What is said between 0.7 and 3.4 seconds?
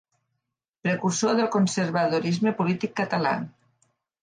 Precursor del conservadorisme polític català.